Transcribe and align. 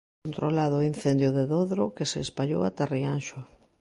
Controlado 0.25 0.75
o 0.77 0.87
incendio 0.91 1.29
de 1.37 1.43
Dodro 1.53 1.85
que 1.95 2.05
se 2.11 2.19
espallou 2.25 2.61
ata 2.63 2.85
Rianxo. 2.93 3.39